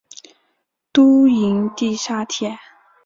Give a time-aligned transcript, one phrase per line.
[0.91, 2.57] 都营地下铁